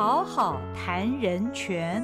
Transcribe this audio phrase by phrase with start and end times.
[0.00, 2.02] 好好谈人权。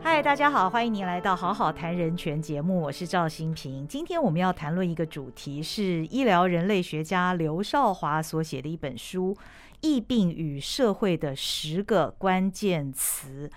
[0.00, 3.84] 嗨，大家好，欢迎您来到《好好谈人权》节目，我是赵新平。
[3.88, 9.34] 今天我们要谈论一个主题，是医疗人类学家刘少华所写的一本书
[9.80, 13.48] 《疫病与社会的十个关键词》。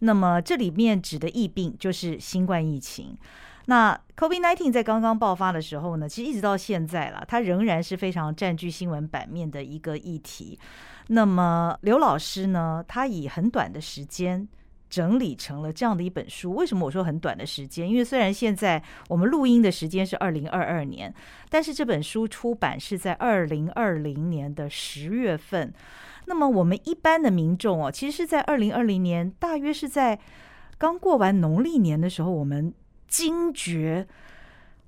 [0.00, 3.18] 那么这里面指的疫病就是新冠疫情。
[3.68, 10.58] 那 COVID nineteen 在刚刚爆发的时候呢，其实一直到现在了，它仍然是非常占据新闻版面的一个议题。
[11.08, 14.46] 那么刘老师呢，他以很短的时间
[14.88, 16.54] 整理成了这样的一本书。
[16.54, 17.88] 为什么我说很短的时间？
[17.88, 21.12] 因为虽然现在我们录音的时间是二零二二年，
[21.50, 25.74] 但是这本书出版是在二零二零年的十月份。
[26.26, 30.18] 那么我们一般的民众哦，其实是在二零二零年，大约是在
[30.78, 32.72] 刚过完农历年的时候，我们。
[33.08, 34.06] 惊觉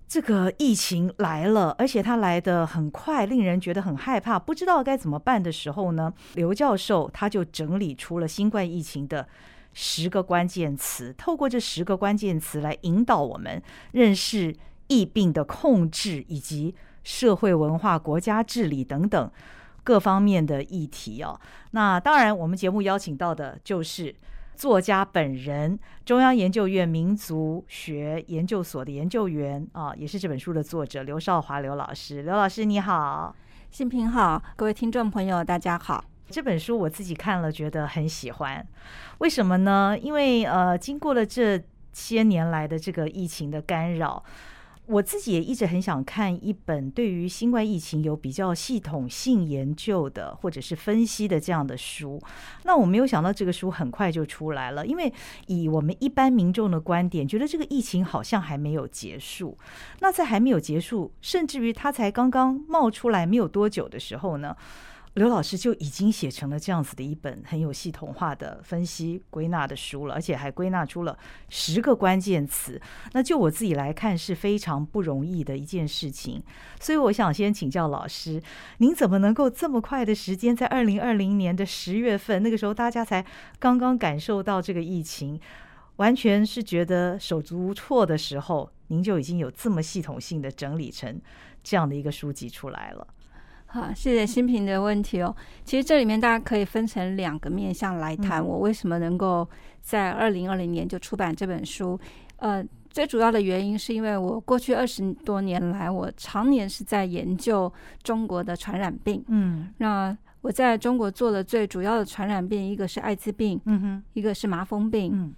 [0.06, 6.12] 这个疫情来了，而且它来的很快，令人觉得很害怕，不知道该怎么办的时候呢？
[6.34, 9.28] 刘教授他就整理出了新冠疫情的
[9.74, 13.62] 十个关键词，透过这十个关键词来引导我们
[13.93, 14.54] 认识
[14.87, 19.30] 疫病的控制以及社会文化、国家治理等等
[19.84, 21.38] 各方面的议题哦。
[21.73, 24.15] 那当然，我们节目邀请到的就是。
[24.59, 32.24] 作家本人，中央研究院民族学研究所的研究员啊，也是这本书的作者刘少华刘老师。
[32.24, 33.32] 刘老师你好，
[33.70, 36.04] 新平好，各位听众朋友大家好。
[36.28, 38.66] 这本书我自己看了，觉得很喜欢。
[39.18, 39.96] 为什么呢？
[39.96, 41.62] 因为呃，经过了这
[41.93, 44.24] 些年来的这个疫情的干扰。
[44.88, 52.18] 我自己也一直很想看一本对于新冠疫情有比较系统性研究的或者是分析的这样的书。
[52.64, 55.12] 那我没有想到这个书很快就出来了，因为
[55.46, 59.56] 以我们一般民众的观点，觉得这个疫情好像还没有结束。
[60.00, 64.56] 那在还没有结束，甚至于它才刚刚冒出来没有多久的时候呢？
[65.19, 71.19] 刘老师就已经写成了这样子的一本很有系统化的分析归纳的书了，而且还归纳出了
[71.49, 72.81] 十个关键词。
[73.12, 76.43] 那就我自己来看是非常不容易的一件事情，
[76.81, 78.41] 所以我想先请教老师，
[78.78, 83.25] 您怎么能够这么快的时间，在二零二零年的十月份，那个时候大家才
[83.59, 85.41] 刚刚感受到这个疫情，
[85.97, 91.21] 完全是觉得手足无措的时候，您就已经有这么系统性的整理成
[91.65, 93.07] 这样的一个书籍出来了。
[93.71, 95.34] 好，谢谢新平的问题哦。
[95.62, 99.47] 其实这里面大家可以分成两个面向来谈，我为什么能够
[99.83, 102.01] 在二零二零年就出版这本书。
[102.37, 107.71] 呃，最主要的原因是因为我过去二十多年来，我常年是在研究
[108.03, 109.23] 中国的传染病。
[109.28, 115.34] 嗯，那我在中国做的最主要的传染病，一个是艾滋病，嗯哼，一个是麻风病。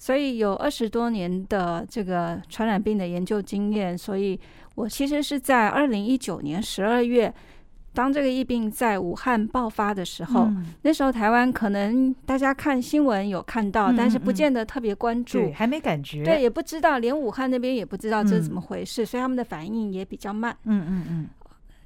[0.00, 4.40] 所以有二十多年的这个传染病的研究经验，所以
[4.74, 7.32] 我其实是在二零一九年十二月。
[7.92, 10.48] 当这个疫病在武汉爆发的时候，
[10.82, 20.56] 那时候台湾可能大家看新闻有看到，但是不见得特别关注，还没感觉，对，也不知道，连武汉那边也不知道这是怎么回事，所以他们的反应也比较慢。
[20.64, 21.28] 嗯嗯嗯。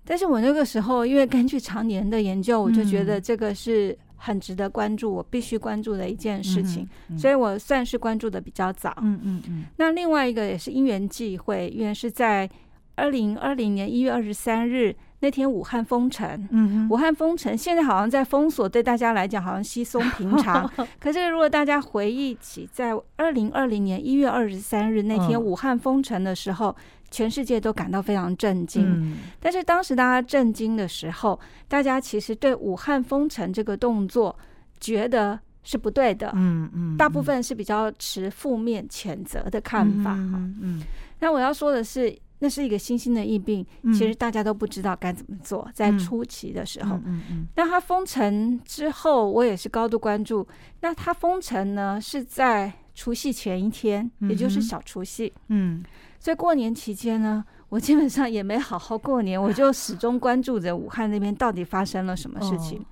[0.05, 8.97] 但是我那个时候，因为根据常年的研究，我就觉得这个是很值得关注，我必须关注的一件事情，所以我算是关注的比较早。
[9.03, 9.65] 嗯嗯嗯。
[9.77, 12.49] 那另外一个也是因缘际会，因为是在
[12.95, 14.95] 二零二零年一月二十三日。
[15.21, 20.71] 那天武汉封城，嗯，武汉封城，现在好像在封锁，对大家来讲好像稀松平常。
[21.01, 26.77] 可是如果大家回忆起在二零二零年一月二十三日那天武汉封城的时候，
[27.15, 29.17] 全世界都感到非常震惊。
[29.39, 31.39] 但是当时大家震惊的时候，
[31.69, 34.37] 大家其实对武汉封城这个动作
[34.81, 40.15] 觉得是不对的，嗯嗯，大部分是比较持负面谴责的看法。
[40.15, 40.83] 嗯嗯，
[41.21, 42.19] 那我要说的是。
[42.41, 45.67] 那是一个新兴的疫病，其实大家都不知道该怎么做。
[45.73, 50.47] 在初期的时候，嗯嗯那它封城之后，我也是高度关注。
[50.81, 55.33] 那它封城呢，是在除夕前一天，也就是小除夕。
[55.49, 55.83] 嗯，
[56.25, 62.83] 所以过年期间呢，我基本上也没好好过年，我就始终关注着武汉那边到底发生了什么事情。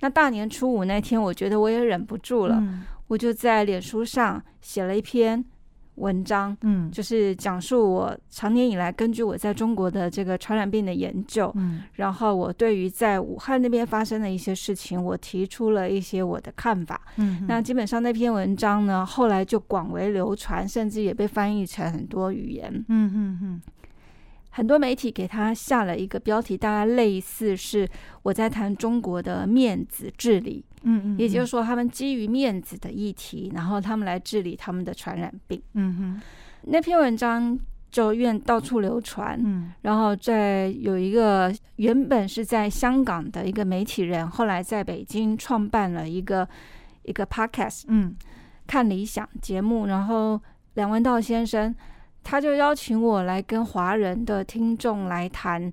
[0.00, 2.62] 那大年初五那天，我觉得我也忍不住了，
[3.06, 5.42] 我就在脸书上写了一篇。
[5.98, 23.60] 文章，嗯，就是讲述我长年以来根据我在中国的这个传染病的研究，嗯，然后我对于在武汉那边发生的一些事情，我提出了一些我的看法，嗯，那基本上那篇文章呢，后来就广为流传，甚至也被翻译成很多语言，嗯嗯嗯。
[24.50, 27.88] 很多媒体给他下了一个标题，大概类似是
[28.22, 36.22] 我在谈中国的面子治理，嗯嗯，也就是说他们基于面子的议题，然后他们来治理他们的传染病，嗯哼。
[36.62, 37.56] 那篇文章
[37.90, 46.46] 就院到处流传，嗯，然后在有一个原本是在香港的一个媒体人，后来在北京创办了一个
[47.04, 48.14] 一个 podcast，嗯，
[48.66, 50.38] 看理想节目，然后
[50.74, 51.74] 梁文道先生
[52.30, 55.72] 他就邀请我来跟华人的听众来谈，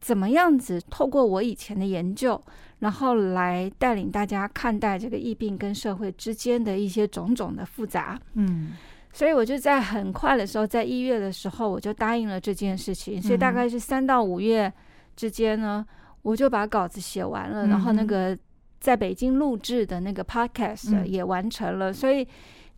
[0.00, 2.40] 怎么样子透过我以前的研究，
[2.78, 8.74] 然后来带领大家看待这个疫病跟社会之间的一些种种的复杂，嗯。
[9.12, 13.20] 所以我就在很快的时候，在一月的时候，我就答应了这件事情。
[13.20, 14.72] 所以大概是三到五月
[15.16, 15.84] 之间呢，
[16.22, 18.38] 我就把稿子写完了，然后那个
[18.78, 21.92] 在北京录制的那个 podcast 也完成了。
[21.92, 22.24] 所以。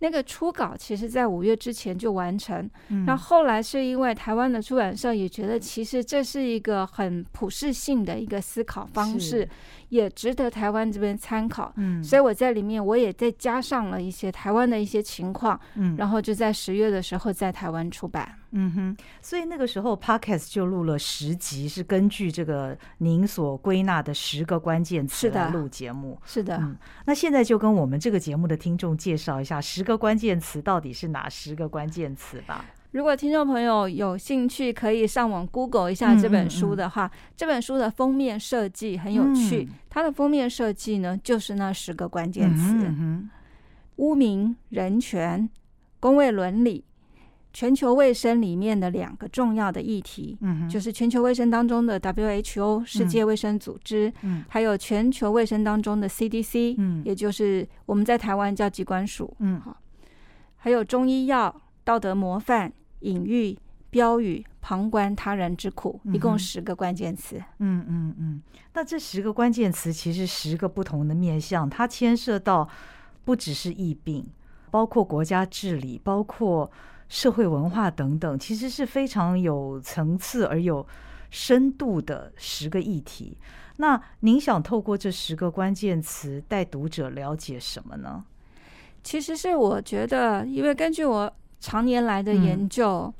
[0.02, 2.68] 那个初稿其实，在五月之前就完成。
[3.06, 9.48] 那后来是因为台湾的出版社也觉得，其实这是一个很普适性的一个思考方式，
[9.90, 11.72] 也值得台湾这边参考。
[11.76, 15.58] 嗯，所以我在里面我也再加上了一些台湾的一些情况。
[15.76, 18.28] 嗯，然后就在十月的时候在台湾出版。
[18.52, 26.20] 嗯哼，所以那个时候 podcast 就录了十集，是根据这个您所归纳的十个关键词来录节目。
[26.24, 26.76] 是的，嗯，
[27.06, 32.64] 那现在就跟我们这个节目的听众介绍一下十个关键词到底是哪十个关键词吧。
[32.90, 39.66] 如果听众朋友有兴趣，可以上网 Google 一下这本书的话，这本书的封面设计很有趣。
[39.88, 42.92] 它的封面设计呢，就是那十个关键词：
[43.96, 45.48] 污名、人权、
[46.00, 46.84] 公卫伦理。
[47.52, 59.76] 全球卫生里面的两个重要的议题，嗯，就是全球卫生当中的 WHO 世界卫生组织，嗯，还有全球卫生当中的 CDC，嗯，也就是我们在台湾叫机关署，嗯，好，
[60.56, 61.54] 还有中医药、
[61.84, 63.58] 道德模范、隐喻、
[63.90, 68.42] 标语、旁观他人之苦，一共十个关键词，嗯嗯嗯。
[68.72, 72.66] 那这十个关键词其实十个不同的面向，它牵涉到
[73.26, 74.26] 不只是疫病，
[74.70, 76.70] 包括国家治理，包括。
[77.12, 80.84] 社会文化等等，其实是非常有层次而有
[81.28, 83.36] 深度的十个议题。
[83.76, 88.24] 那您想透过这十个关键词带读者了解什么呢？
[89.04, 91.30] 其实是我觉得，因为根据我
[91.60, 93.12] 常年来的研究，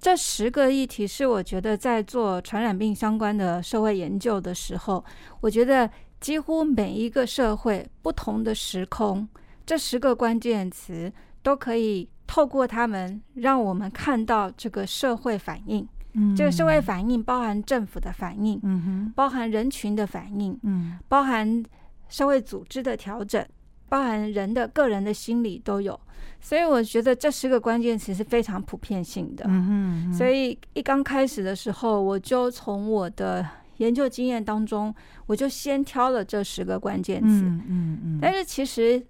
[0.00, 5.04] 这十个议题是我觉得在做传染病相关的社会研究的时候，
[5.40, 5.88] 我觉得
[6.18, 9.28] 几乎每一个社会不同的时空，
[9.64, 11.12] 这十个关键词
[11.44, 12.08] 都可以。
[12.26, 15.86] 透过他们，让我们看到这个社会反应。
[16.18, 21.62] 嗯，这个社会反应包含政府的反应，嗯哼，包含人群的反应，嗯，包含
[22.08, 23.46] 社会组织的调整，
[23.88, 25.98] 包含人的个人的心理都有。
[26.40, 29.44] 所以我觉得这十个关键词是非常普遍性的。
[29.46, 33.46] 嗯哼，所以一刚开始的时候，我就从我的
[33.76, 34.94] 研究经验当中，
[35.26, 37.42] 我就先挑了这十个关键词。
[37.44, 39.06] 嗯嗯嗯，但是其实。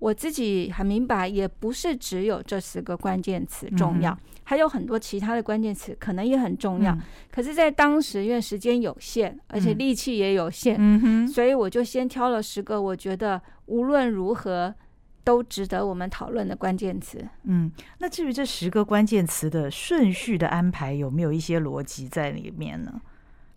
[0.00, 6.98] 我自己很明白，也不是只有这十个关键词重要，还有很多其他的关键词可能也很重要。
[7.30, 14.74] 可是，在当时因为时间有限，而且力气也有限，所以我就先挑了十个我觉得无论如何
[15.22, 17.22] 都值得我们讨论的关键词。
[17.44, 23.00] 嗯，那至于这十个关键词的顺序的安排，有没有一些逻辑在里面呢？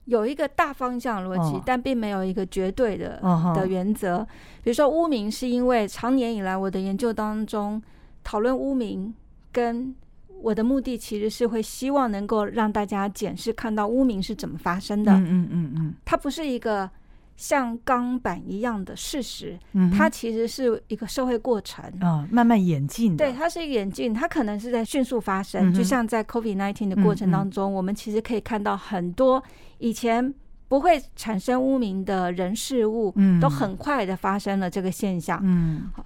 [0.05, 3.21] 有一个大方向逻辑，但并没有一个绝对的
[3.55, 4.25] 的原则。
[4.63, 7.81] 比如说污名，是因为长年以来我的研究当中
[8.23, 9.13] 讨论污名，
[9.51, 9.94] 跟
[10.41, 15.12] 我的目的其实是会希望能够让大家检视看到污名是怎么发生的。
[15.13, 16.89] 嗯嗯嗯嗯，它不是一个。
[17.35, 19.57] 像钢板一样的事实，
[19.97, 23.25] 它其实是一个社会过程啊，慢慢演进的。
[23.25, 25.73] 对，它是一个演进，它可能是在迅速发生。
[25.73, 29.43] 就像在 COVID nineteen 的过程当中，我们其实可以看到很多
[29.79, 30.33] 以前
[30.67, 35.39] 不会产生污名的人事物，都很快的发生了这个现象。
[35.43, 36.05] 嗯，好，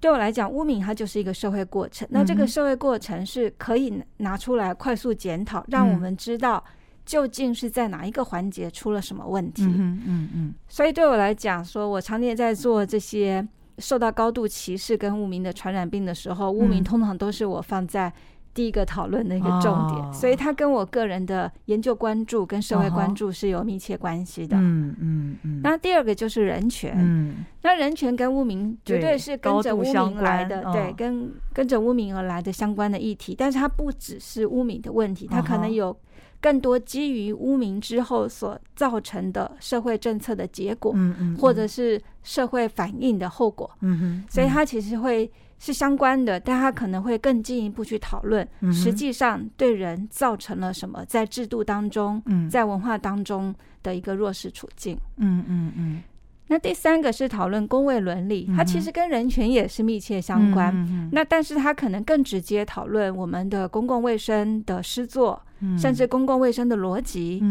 [0.00, 2.06] 对我来讲，污名它就是一个社会过程。
[2.10, 6.62] 那这个社会过程是可以拿出来快速检讨，让我们知道。
[7.06, 9.62] 究竟是在哪一个环节出了什么问题？
[9.62, 10.54] 嗯嗯嗯。
[10.68, 13.46] 所以对我来讲，说我常年在做这些
[13.78, 18.12] 受到高度歧视跟污名的传染病的时候，污名通常都是我放在
[18.52, 20.12] 第一个讨论的一个重点。
[20.12, 24.56] 所以它跟我个人的研究关注跟社会关注是有密切关系的。
[24.56, 25.60] 嗯嗯嗯。
[25.62, 26.92] 那第二个就是人权。
[26.98, 27.44] 嗯。
[27.62, 33.32] 那人权跟污名绝对是跟着污名来的，对，跟跟着污名而来的相关的议题。
[33.38, 35.96] 但是它不只是污名的问题，它可能有。
[36.40, 56.02] 更多基于污名之后所造成的社会政策的结果，嗯嗯，或者是社会反应的后果，嗯哼，所以它其实会是相关的，但它可能会更进一步去讨论，实际上对人造成了什么，在制度当中，在文化当中的一个弱势处境，嗯嗯嗯。
[56.48, 61.10] 那第三个是讨论工位伦理，它其实跟人权也是密切相关。
[61.12, 65.42] 那但是它可能更直接讨论我们的公共卫生的施作，
[65.76, 67.42] 甚至公共卫生的逻辑。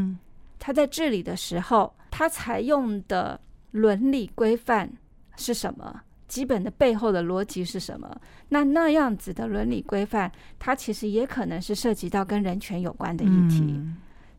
[0.59, 3.39] 它在治理的时候，它采用的
[3.71, 4.89] 伦理规范
[5.35, 6.01] 是什么？
[6.27, 8.19] 基本的背后的逻辑是什么？
[8.49, 13.79] 那那样子的伦理规范，它其实也可能是涉及到跟人权有关的议题。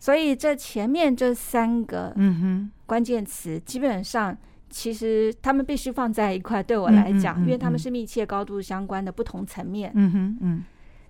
[0.07, 2.15] 所以这前面这三个
[2.87, 4.39] 关键词，基本上
[4.71, 6.63] 其实他们必须放在一块。
[6.63, 9.91] 对我来讲，因为他们是密切高度相关的不同层面。
[9.97, 10.65] 嗯哼，嗯。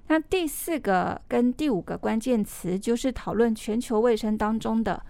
[0.07, 5.03] 那第四个跟第五个关键词，就是讨论全球卫生当中的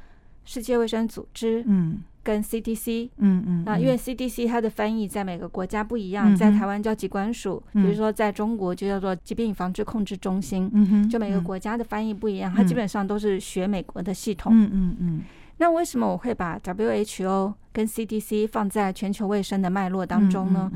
[0.45, 1.63] 世界卫生组织。
[1.65, 2.03] 嗯。
[2.27, 15.23] 跟 CDC，嗯嗯，那因为 CDC 它的翻译在每个国家不一样，在台湾叫疾管署，比如说在中国就叫做疾病防治控制中心，嗯哼，就每个国家的翻译不一样，它基本上都是学美国的系统，嗯嗯嗯。
[15.59, 20.71] 那为什么我会把 WHO 跟 CDC 放在全球卫生的脉络当中呢？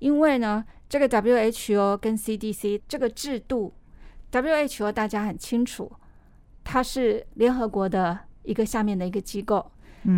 [0.00, 3.72] 因为呢，这个 WHO 跟 CDC 这个制度
[4.32, 5.92] ，WHO 大家很清楚，
[6.64, 9.70] 它是联合国的一个下面的一个机构。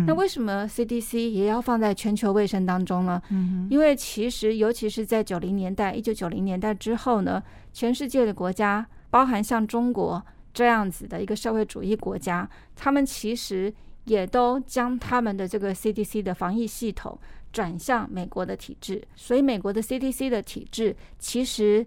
[0.07, 3.21] 那为什么 CDC 也要放在全球卫生当中呢？
[3.29, 7.41] 嗯，因为其实尤其是在九零年代，一九九零年代之后呢，
[7.73, 10.23] 全世界的国家，包含像中国
[10.53, 13.73] 这样子的一个社会主义国家，他们其实
[14.05, 17.17] 也都将他们的这个 CDC 的防疫系统
[17.51, 21.85] 转向美国的体制，所以美国的 CDC 的体制其实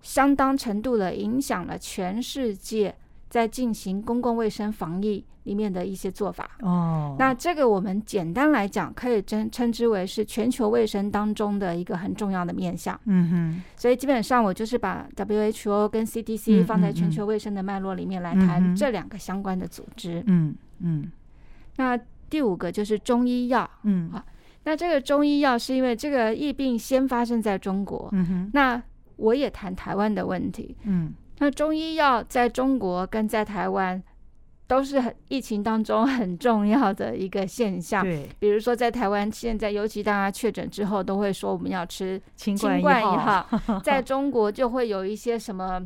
[0.00, 2.94] 相当程度的影响了全世界
[3.32, 5.24] 在进行公共卫生防疫。
[5.44, 12.96] 里面的一些做法哦，那这个我们简单来讲，可以称称之为是全球卫生当中的一个很重要的面向。
[13.06, 20.22] 嗯哼，所以基本上我就是把 WHO 跟 CDC 放在全球卫生的脉络里面来谈这两个相关的组织。
[20.28, 21.10] 嗯嗯，
[21.74, 21.98] 那
[22.30, 23.68] 第五个就是中医药。
[23.82, 24.24] 嗯，好，
[24.62, 28.08] 那这个中医药是因为这个疫病先发生在中国。
[28.12, 28.80] 嗯哼，那
[29.16, 30.76] 我也谈台湾的问题。
[30.84, 31.12] 嗯，
[31.42, 34.00] 那中医药在中国跟在台湾。
[34.64, 38.02] 都是很疫情当中很重要的一个现象。
[38.02, 43.46] 对，比如说在台湾，现在尤其大家确诊之后，都会说我们要吃清冠一号。
[43.84, 45.82] 在中国就会有一些什么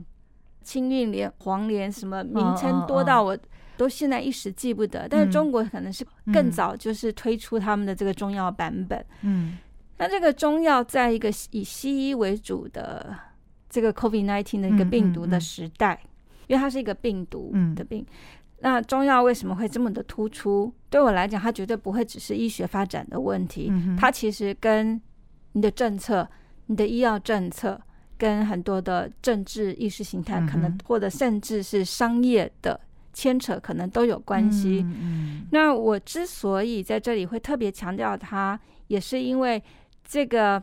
[0.63, 3.37] 清运莲、黄连，什么名称多到我
[3.77, 5.09] 都现在一时记不得。
[5.09, 9.05] 但是中国可能是更早就是推出他们的这个中药版本。
[9.23, 9.59] 嗯，
[9.99, 13.13] 那这个中药在一个以西医为主的
[13.69, 16.01] 这个 COVID-19 的一个病毒的时代，
[16.47, 18.05] 因为它是一个病毒的病。
[18.61, 20.73] 那中药为什么会这么的突出？
[20.89, 25.01] 对我来讲，它绝对不会只是医学发展的问题，它其实跟
[25.53, 26.27] 你的政策、
[26.67, 27.81] 你的医药政策，
[28.17, 32.81] 跟很多的政治意识形态，可能或者甚至是商业的
[33.13, 34.87] 牵扯，可能都有关系。
[35.51, 39.63] 那我之所以在这里会特别强调它，也是因为
[40.03, 40.63] 这个，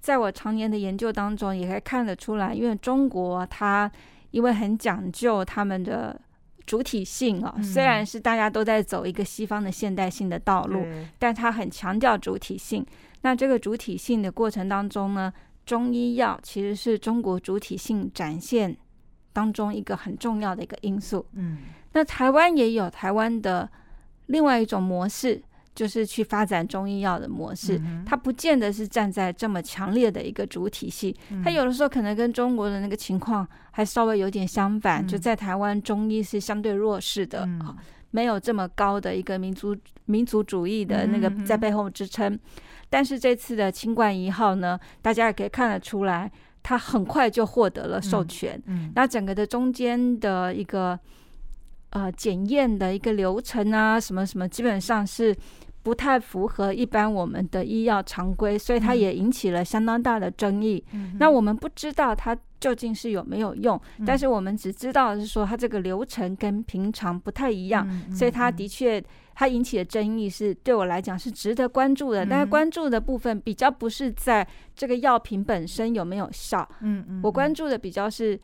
[0.00, 3.90] 在我常年的研究当中，也可以看得出来，因为中国它
[4.32, 6.20] 因为很讲究他们的。
[6.66, 10.86] 主体性啊，虽然是大家都在走一个西方的现代性的道路，
[11.18, 12.86] 但它很强调主体性。
[13.22, 15.32] 那这个主体性的过程当中呢，
[15.66, 18.76] 中医药其实是中国主体性展现
[19.32, 21.26] 当中一个很重要的一个因素。
[21.32, 21.58] 嗯，
[21.92, 23.68] 那台湾也有台湾的
[24.26, 25.42] 另外一种模式。
[25.74, 35.06] 就是去发展中医药的模式，它不见得是站在这么强烈的一个主体系，它有的时候可能跟中国的那个情况还稍微有点相反。
[35.06, 37.76] 就在台湾，中医是相对弱势的啊，
[38.10, 42.38] 没有这么高的一个民族民族主义的那个在背后支撑。
[42.90, 46.30] 但是这次的清冠一号呢，大家也可以看得出来，
[46.62, 48.60] 它很快就获得了授权。
[48.94, 50.98] 那整个的中间的一个
[51.90, 55.36] 呃检验的一个流程啊，什么什么，基本上是。
[55.82, 60.84] 不太符合一般我们的医药常规，所以它也引起了相当大的争议。
[61.18, 69.02] 那我们不知道它究竟是有没有用，但是我们只知道是说它这个流程跟平常不太一样，所以它的确
[69.34, 72.26] 它引起的争议是对我来讲是值得关注的。
[72.26, 78.38] 但是关注的部分比较不是在这个药品本身有没有效，嗯嗯，我关注的比较是。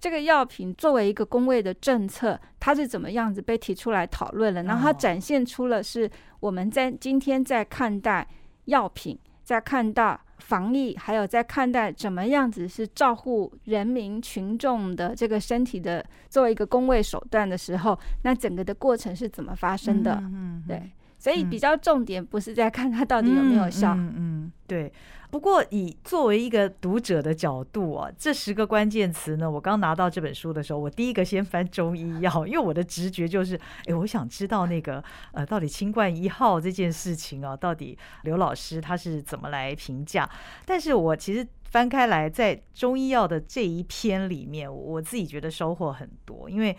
[0.00, 4.62] 这个药品作为一个工位的政策，它是怎么样子被提出来讨论了？
[4.62, 8.26] 然后它展现出了是我们在今天在看待
[8.64, 20.14] 药品，在看待防疫，还有在看待怎么样子是照顾人民群众的这个身体的作为一个工位手段的时候，那整个的过程是怎么发生的？
[20.22, 20.90] 嗯，对。
[21.18, 23.92] 所以比较重点不是在看它到底有没有效。
[23.92, 24.90] 嗯嗯，对。
[25.30, 40.28] 不过以作为一个读者的角度啊，这十个关键词呢，我刚拿到这本书的时候，我第一个先翻中医药，因为我的直觉就是，哎，我想知道那个呃，到底清冠一号这件事情啊，到底刘老师他是怎么来评价？
[40.66, 46.76] 但是我其实翻开来，在中医药的这一篇里面，我自己觉得收获很多，因为。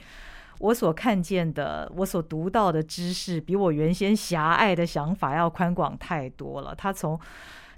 [0.59, 6.75] 我所看见的，我所读到的知识，比我原先狭隘的想法要宽广太多了。
[6.75, 7.19] 他从，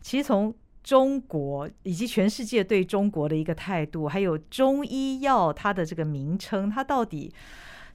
[0.02, 0.54] 其实从
[0.84, 7.34] 中国以及全世界对中国的一个态度，还有中医药它的这个名称，它到底。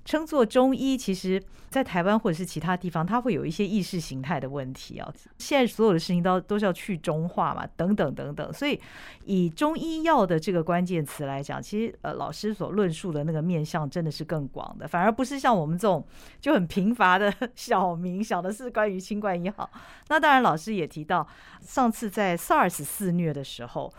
[0.09, 1.39] 称作中医，其实，
[1.69, 5.13] 在台湾或者是其他地方，它会有一些意识形态的问题啊。
[5.37, 8.51] 现在所有的事情都都是要去中化嘛，等等等等。
[8.51, 8.81] 所以，
[9.27, 16.03] 以中医药的这个关键词来讲，其实呃，老师所论述的那个面向真的是更广的，反而不是像我们这种
[16.41, 19.71] 就很贫乏的小民想的是关于新冠一号。
[20.09, 21.29] 那当然，老师也提到，
[21.61, 23.93] 上次在 SARS 肆虐的时候，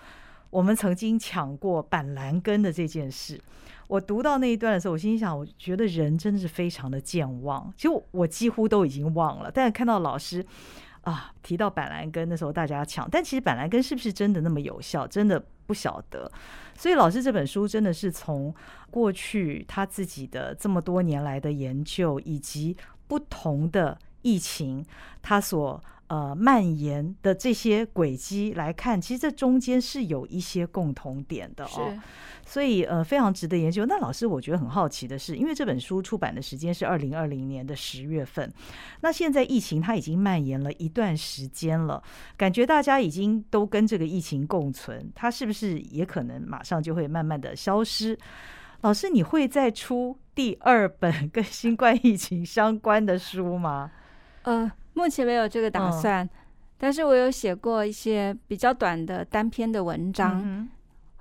[0.50, 3.40] 我们曾经抢过板蓝根的这件事。
[3.90, 7.74] 我读到那一段的时候，我心想，我觉得人真的是非常的健忘。
[7.76, 10.46] 其实我几乎都已经忘了，但是看到老师
[11.02, 13.10] 啊提到板蓝根的时候，大家抢。
[13.10, 16.32] 但其实板蓝根是不是真的那么有效，真的不晓得。
[16.78, 18.54] 所以老师这本书真的是从
[18.92, 22.78] 过去他自己的这么多年来的研究，以及
[23.08, 24.86] 不同的疫情，
[25.24, 25.84] 他所。
[26.10, 31.96] 呃，蔓延的这些轨迹来看，其实这中间是有一些共同点的哦，
[32.44, 33.86] 所以呃，非常值得研究。
[33.86, 38.52] 那老师，我觉得很好奇的是，因为这本书出版的时间是二零二零年的十月份，
[39.02, 42.02] 那现在疫情它已经蔓延了一段时间了，
[42.36, 48.18] 感觉大家已经都跟这个疫情共存，它是不是也可能马上就会慢慢的消失？
[48.82, 53.92] 老师，你会再出第二本 跟新冠疫情相关的书吗？
[54.42, 54.72] 呃。
[55.00, 56.30] 目前没有这个打算，
[56.78, 60.68] 但是我有写过一些比较短的单篇的文章，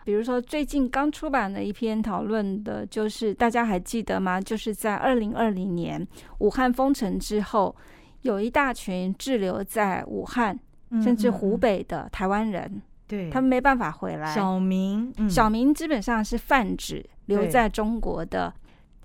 [0.03, 4.41] 比如说最近刚出版的一篇讨论的，就是大家还记得吗？
[4.41, 6.05] 就是在二零二零年
[6.41, 7.77] 武汉封城之后，
[8.23, 10.59] 有一大群滞留在武汉
[11.01, 14.35] 甚至湖北的台湾人，对他们没办法回来。
[14.35, 18.53] 小明，小明基本上是泛指留在中国的。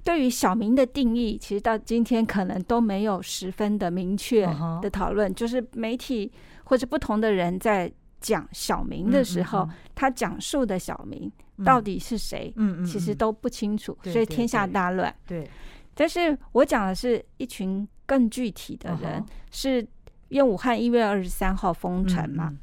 [0.03, 4.45] 对于小明的定义，其实到今天可能都没有十分的明确
[4.81, 5.33] 的讨论。
[5.33, 6.31] 就是媒体
[6.65, 11.31] 或者不同的人在讲小明的时候，他讲述的小明
[11.63, 12.53] 到底是谁，
[12.85, 15.13] 其实都不清楚，所以天下大乱。
[15.25, 15.49] 对，
[15.93, 19.85] 但是我讲的是一群更具体的人，是
[20.29, 22.53] 因为武汉一月二十三号封城嘛。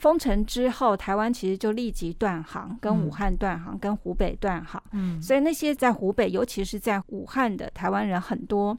[0.00, 4.82] 封城之后，台湾其实就立即断航，跟武汉断航，跟湖北断航。
[4.92, 8.76] 嗯，所以那些在湖北，尤其是在武汉的台湾人很多，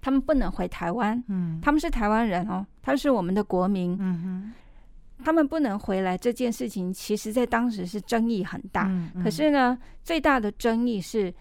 [0.00, 1.22] 他们不能回台湾。
[1.28, 3.96] 嗯，他们是台湾人哦，他是我们的国民。
[4.00, 4.52] 嗯哼，
[5.24, 8.88] 他们不能回来这件事情，其实在当时是争议很大。
[8.88, 11.32] 嗯，可是呢，最大的争议是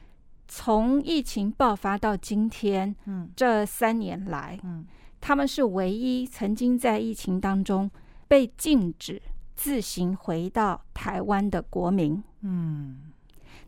[0.47, 4.85] 从疫情爆发到今天，嗯，这三年来，嗯，
[5.19, 7.89] 他们是唯一曾经在疫情当中。
[8.27, 9.21] 被禁止
[9.55, 12.97] 自行回到台湾的国民，嗯，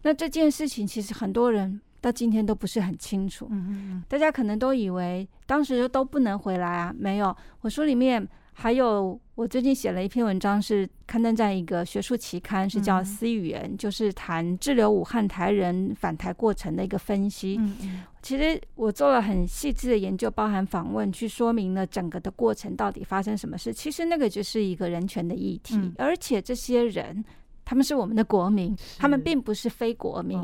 [0.02, 8.28] 那这件事情其实很多人到今天都不是很清楚，嗯嗯，大家可能都以为当时都不能回来啊，没有，我书里面。
[8.58, 17.58] 还有，我最近写了一篇文章，是刊登在一个学术期刊，是叫《C 语言》，就是谈滞留武汉台人返台过程的一个分析。
[17.60, 23.72] 嗯其实我做了很细致的研究，包含访问，去说明了整个的过程到底发生什么事。
[23.72, 27.24] 其实那个就是一个人权的议题，而且这些人
[27.66, 30.40] 他们是我们的国民，他们并不是非国民。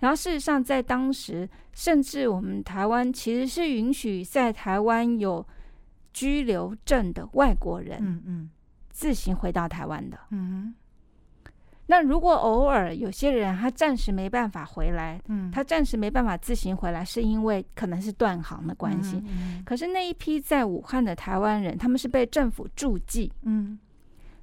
[0.00, 5.46] 然后事实上，在当时，甚至我们台湾其实是允许在台湾有。
[6.16, 8.50] 居留证的外国人，嗯嗯，
[8.88, 10.74] 自行回到台湾的，嗯
[11.88, 19.22] 那如果偶尔有些人他暂时没办法回来，嗯，他暂时没办法自行回来，是因为可能是断航的关系。
[19.26, 23.78] 嗯可是那一批在武汉的台湾人，他们是被政府驻记，嗯，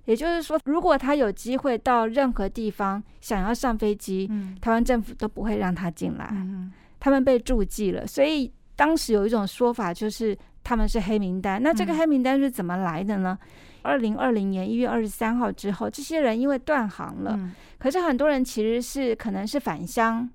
[0.05, 8.05] 也就是说，如果他有机会到任何地方想要上飞机，嗯，台湾政府都不会让他进来，嗯他们被驻记了。
[8.05, 10.38] 所以当时有一种说法就是。
[10.63, 13.38] 他们是黑名单，那这个黑名单是怎么来的呢？
[13.82, 17.38] 二零二零年一月二十三号之后，这些人因为断航了，
[17.78, 20.30] 可是很多人其实是可能是返乡，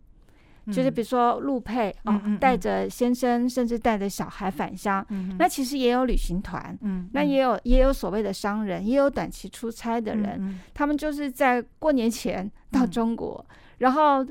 [0.70, 5.02] 就是比如说陆配哦，带着先生甚至带着小孩返乡。
[5.38, 6.78] 那其实也有旅行团，
[7.12, 13.42] 那也有也有所谓的商人，也有短期出差的人，他们就是在过年前到中国，
[13.78, 14.22] 然后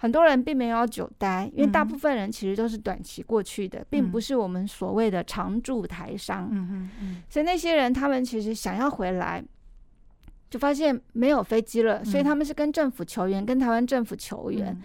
[0.00, 6.48] 很多人并没有久待，因为大部分人其实都是短期过去的，并不是我们所谓的常驻台商。
[6.52, 9.44] 嗯嗯所以那些人他们其实想要回来，
[10.48, 14.80] 就发现没有飞机了，所以他们是跟政府求援，跟台湾政府求援。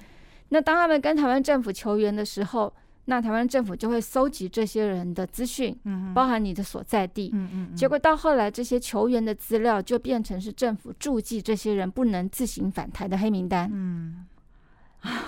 [0.49, 2.73] 那当他们跟台湾政府求援的时候，
[3.05, 5.77] 那台湾政府就会搜集这些人的资讯，
[6.15, 7.29] 包含你的所在地。
[7.33, 7.75] 嗯嗯。
[7.75, 13.69] 结果到后来，这些求援的资料就变成是政府注记这些人不能自行返台的黑名单。
[13.71, 14.25] 嗯。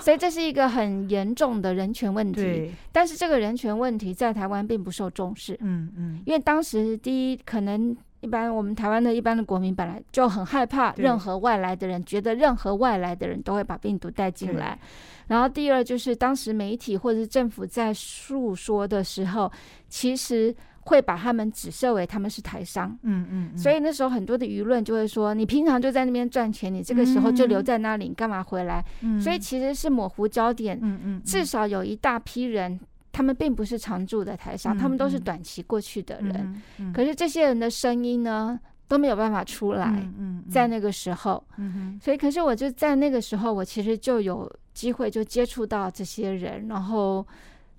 [0.00, 2.72] 所以这是一个很严重的人权问题。
[2.92, 5.56] 但是这个人权问题在台湾并不受重视。
[5.60, 6.22] 嗯嗯。
[6.24, 14.78] 因为当时第一，可能一般我们台湾的一般的国民本来就很害怕任何外来的人，觉得任何外来的人都会把病毒带进来。
[15.26, 19.50] 然后第二就是当时媒体或者是政府在诉说的时候，
[19.88, 20.54] 其实
[20.86, 28.84] 会把他们指涉为他们是台商，嗯嗯，所以那时候很多的舆论就会说，你平常就在那边赚钱，你这个时候就留在那里，你干嘛回来？
[29.20, 32.78] 所以其实是模糊焦点，嗯嗯，至少有一大批人，
[33.12, 36.62] 他们并不是常住的台商，他们都是短期过去的人，
[36.94, 38.58] 可是这些人的声音呢？
[38.88, 47.26] 都没有办法出来，嗯在那个时候，嗯所以可是我就在那个时候，我其实就有机会就接触到这些人，然后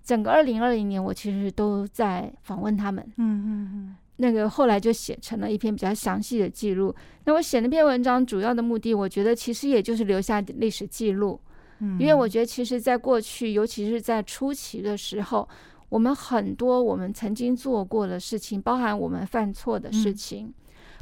[0.07, 6.95] 整个二零二零年，我其实都在访问他们，嗯嗯嗯，那个后来就写成了一篇比较详细的记录。
[7.25, 11.37] 那我写那篇文章主要的目的，我觉得其实也就是留下历史记录，
[11.79, 15.45] 嗯因为我觉得其实在过去，尤其是在初期的时候，
[15.89, 20.53] 我们很多我们曾经做过的事情，包含我们犯错的事情。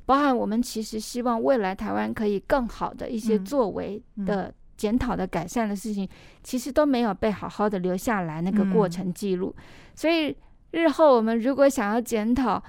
[0.07, 6.07] 包含我们其实希望未来台湾可以更好的一些作为的检讨的改善的事情，
[6.43, 9.55] 其实都没有被好好的留下来那个过程记录。
[9.95, 10.35] 所以
[10.71, 12.61] 日后我们如果想要检讨，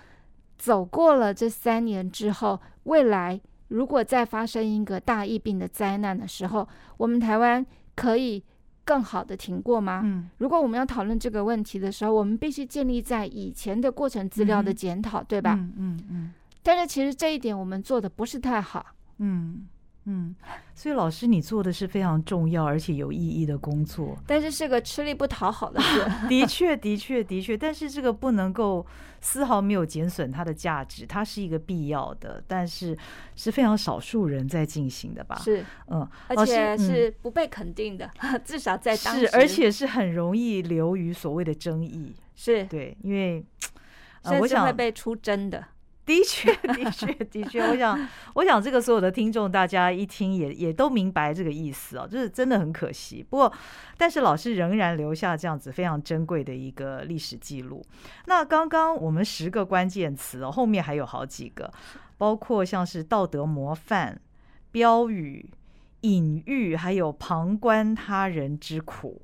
[0.57, 6.67] 走过了这三年之后，未来如果再发生一个大疫病的灾难的时候，
[6.97, 7.65] 我们台湾
[7.95, 8.43] 可以
[8.85, 10.01] 更好的挺过吗？
[10.05, 15.55] 嗯，如果我们要讨论这个问题的时候，我们必须建立在以前的过程资料的检讨，对吧？
[15.59, 16.35] 嗯嗯嗯。
[16.63, 18.87] 但是其实这一点我们做的不是太好，
[19.19, 19.67] 嗯
[20.09, 20.35] 嗯，
[20.73, 26.05] 所以老师你做的是非常重要而且有意义的工作，但是是个吃力不讨好的事。
[26.29, 28.87] 的确，的确，的确，但是这个不能够
[29.21, 32.97] 丝毫没有减损它的价值，它是一个必要的，但是
[33.35, 35.35] 是非常少数人在进行的吧？
[35.43, 38.09] 是，嗯，而且是不被肯定的，
[38.45, 43.45] 至少在当时，而且是很容易流于所谓的争议，是对，因为
[44.23, 45.65] 甚至会被出征的。
[46.07, 53.27] 的确，的确，的确，我想，我想这个所有的听众，大家一听也也都明白这个意思哦，就是真的很可惜。
[53.29, 53.53] 不过，
[53.99, 57.85] 但是老师仍然留下这样子非常珍贵的一个历史记录。
[58.27, 61.69] 那刚刚我们十个关键词，后面还有好几个，
[62.17, 64.21] 包括像是道德模范、
[64.71, 65.51] 标语、
[66.03, 69.21] 隐喻，还有旁观他人之苦，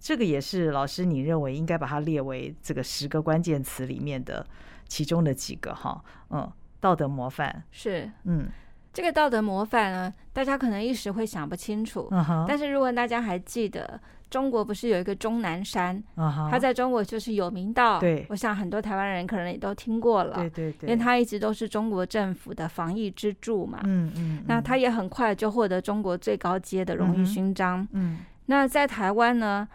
[0.00, 4.46] 这个也是老师你认为应该把它列为这个十个关键词里面的。
[4.92, 6.46] 其中的几个哈，嗯，
[6.78, 7.64] 道德模范。
[7.70, 8.46] 是，嗯，
[8.92, 12.12] 这个道德模范呢，大家可能一时会想不清楚，
[12.46, 16.02] 但是如果大家还记得，中国不是有一个钟南山，
[16.50, 29.66] 他在中国就是有名到，对，我想很多台湾人可能也都听过了，对对对，因为他一直都是中国政府的防疫支柱嘛，嗯嗯，那他也很快就获得中国最高阶的荣誉勋章，嗯，那在台湾呢？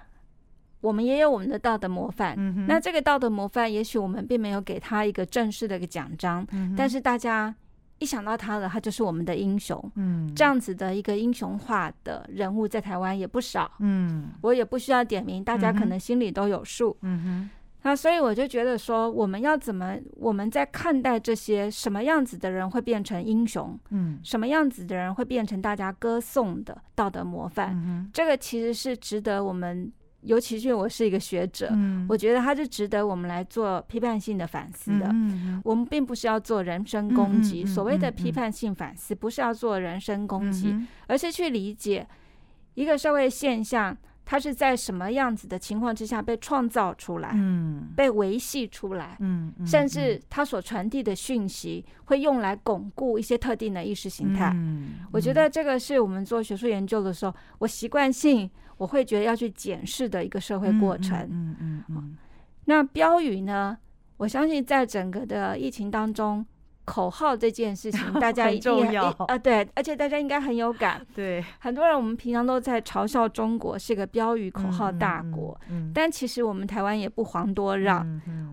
[0.79, 2.37] 我们也有我们的道德模范，
[2.67, 6.45] 那这个道德模范，也许我们并没有给他一个正式的一个奖章，
[6.77, 7.53] 但是大家
[7.97, 9.91] 一想到他了，他就是我们的英雄。
[9.95, 13.71] 嗯，这样子的一个英雄化的人物在台湾也不少。
[13.79, 16.95] 嗯，我也不需要点名，大家可能心里都有数。
[17.01, 17.49] 嗯哼，
[17.81, 23.77] 那所以我就觉得说，我们要怎么我们在看待这些什么样子的人会变成英雄？
[23.89, 28.07] 嗯，什么样子的人会变成大家歌颂的道德模范？
[28.13, 29.91] 这个其实是值得我们。
[30.27, 31.71] 尤其是我是一个学者，
[32.09, 35.07] 我觉得他是值得我们来做批判性的反思的。
[35.63, 40.75] 我们并不是要做人身攻击，所谓的批判性反思不是要做人身攻击，
[41.07, 42.05] 而是去理解
[42.75, 43.97] 一个社会现象，
[44.29, 47.33] 它是在什么样子的情况之下被创造出来，
[47.95, 49.17] 被维系出来，
[49.65, 54.53] 甚至它所传递的讯息会用来巩固一些特定的意识形态。
[55.13, 58.49] 我觉得这个是我们做学术研究的时候，我习惯性。
[58.77, 61.17] 我会觉得要去检视的一个社会过程。
[61.31, 62.15] 嗯嗯嗯。
[62.65, 63.75] 那标语呢？
[64.17, 66.45] 我相信在整个的疫情当中，
[66.87, 71.05] 口号这件事情， 大家一定要啊，对，而且大家应该很有感。
[71.13, 75.59] 对，很多人我们平常都在嘲笑中国是个标语口号大国，
[75.93, 78.07] 但其实我们台湾也不遑多让。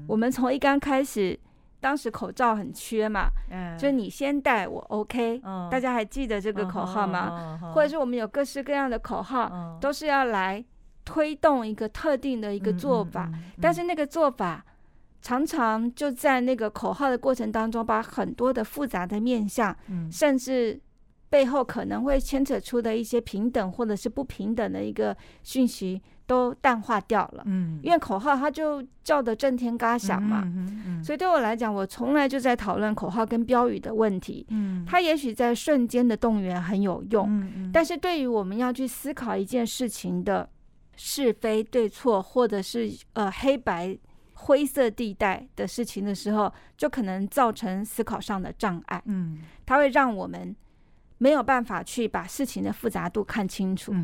[0.09, 1.39] 我们从一刚开始。
[1.81, 5.39] 当时口罩很缺嘛，嗯，就你先戴我 OK，
[5.71, 7.61] 大家还记得这个口号吗？
[7.75, 10.65] 或者是我们有各式各样的口号，都是要来
[11.05, 14.65] 推动一个特定的一个做法，但是那个做法
[15.25, 19.77] 常常就在那个口号的过程当中，把很多的复杂的面向，
[20.13, 20.79] 甚至。
[21.31, 27.43] 背后可能会牵扯出的一些平等或者是不平等的一个讯息都淡化掉了。
[27.47, 30.43] 嗯，因为口号它就叫的震天嘎响嘛。
[30.45, 31.03] 嗯嗯。
[31.03, 34.47] 所以对我来讲，我从来就在讨论口号跟标语的问题。
[34.51, 34.85] 嗯。
[34.87, 37.27] 它也许在瞬间的动员很有用。
[37.29, 37.71] 嗯嗯。
[37.73, 40.49] 但是对于我们要去思考一件事情的
[40.95, 43.99] 是非对错，或者是呃黑白
[44.45, 49.03] 灰色地带的事情的时候，就可能造成思考上的障碍。
[49.07, 49.41] 嗯。
[49.67, 50.57] 它会让我们。
[51.17, 53.95] 没有办法去把事情的复杂度看清楚，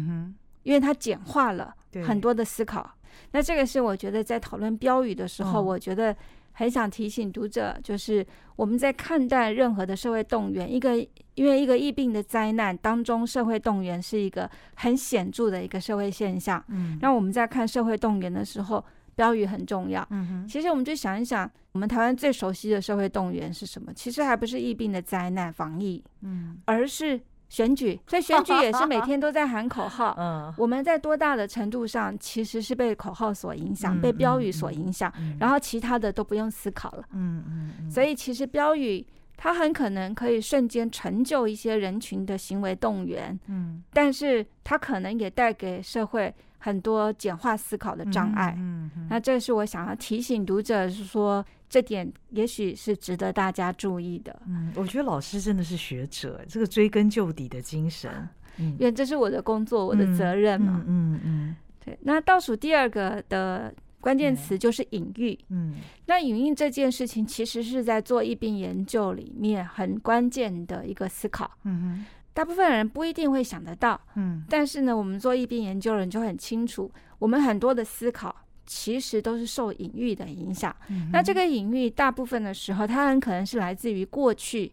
[0.62, 1.74] 因为它简化了
[2.06, 2.88] 很多的思考。
[3.32, 6.16] 那这个是我觉得在讨论标语的时候，我觉得
[6.52, 8.24] 很想提醒读者，就是
[8.54, 10.96] 我们在看待任何的社会动员，一个
[11.34, 16.64] 因为一个疫病的灾难当中，社会动员是一个很显著的一个社会现象。
[16.68, 18.82] 嗯，那我们在看社会动员的时候。
[19.20, 20.06] 标语很重要。
[20.08, 23.92] 嗯哼，其实我们就想一想，我们台湾最熟悉的社会动员是什么？
[23.92, 28.00] 其实还不是疫病的灾难防疫，嗯，而是选举。
[28.06, 30.14] 所以选举也是每天都在喊口号。
[30.18, 37.04] 嗯，我们在多大的程度上其实是被口号所影响，被标语所影响，然后其他的都不用思考了。
[37.12, 37.90] 嗯嗯。
[37.90, 39.06] 所以其实标语
[39.36, 43.38] 它很可能可以瞬间成就一些人群的行为动员。
[43.48, 46.34] 嗯，但是它可能也带给社会。
[46.62, 54.40] 很多简化思考的障碍，嗯，那这是我想要提醒读者，是说这点也许是值得大家注意的。
[54.46, 58.10] 嗯，我觉得老师真的是学者，这个追根究底的精神，
[58.60, 60.84] 嗯因为这是我的工作，我的责任嘛。
[60.86, 61.98] 嗯嗯，对。
[62.02, 65.38] 那倒数第二个的关键词就是隐喻。
[65.48, 71.50] 嗯，那隐喻这件事情，其实是在做疫病研究里面很关键的一个思考。
[71.64, 72.06] 嗯哼。
[72.32, 78.34] 大部分人不一定会想得到，嗯，但是呢，我们做一边研究人就很清楚，我们很多的思考
[78.66, 80.74] 其实都是受隐喻的影响。
[81.12, 84.72] 那这个隐喻大部分的时候，它很可能是来自于过去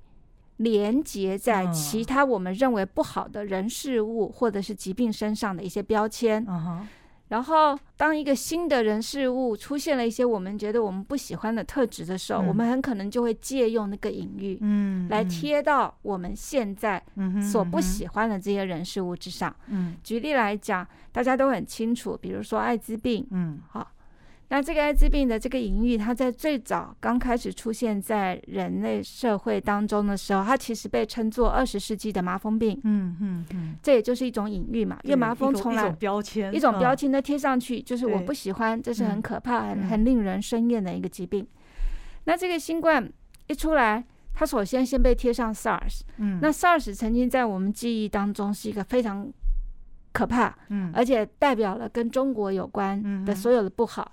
[0.58, 6.46] 连接在其他我们认为不好的人事物或者是疾病身上的一些标签。
[7.30, 17.04] 然后，当一个新的人事物出现了一些我们觉得我们不喜欢的特质的时候，我们很可能就会借用那个隐喻，嗯，来贴到我们现在
[17.52, 19.54] 所不喜欢的这些人事物之上。
[19.68, 23.86] 嗯，举例来讲，大家都很清楚，比如说艾滋病，嗯，好。
[24.50, 32.80] 那这个艾滋病的这个隐喻，它在最早刚开始出现在人类社会当中的时候，它其实被称作二十世纪的麻风病。
[32.86, 41.46] 嗯嗯嗯，这也就是一种隐喻嘛，因为麻风从来一种标签，一种标签的贴上去，就是我不喜欢，这是很可怕、很很令人生厌的一个疾病。
[42.24, 43.12] 那这个新冠
[43.48, 44.02] 一出来，
[44.34, 46.02] 它首先先被贴上 SARS。
[46.20, 49.30] 嗯，那 SARS 曾经在我们记忆当中是一个非常
[50.14, 54.10] 可怕，嗯，而且代表了跟中国有关的所有的不好。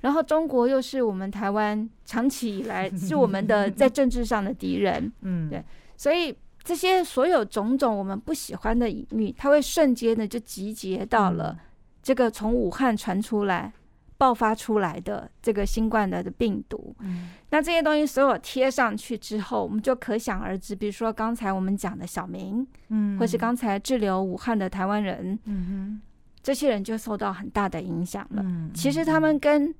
[0.00, 5.64] 然后中国又是我们台湾长期以来 是我们的在政治上的敌人，嗯，对，
[5.96, 11.56] 所以这些所有种种我们不喜欢的隐喻，它会瞬间的就集结到了
[12.02, 13.72] 这个从武汉传出来、
[14.18, 16.94] 爆发出来的这个新冠的的病毒。
[17.00, 26.00] 嗯，那这些东西所有贴上去之后，我们就可想而知，比如说刚才我们讲的小明，嗯，或是刚才滞留武汉的台湾人，嗯哼，
[26.42, 28.42] 这些人就受到很大的影响了。
[28.44, 29.74] 嗯，其实他们跟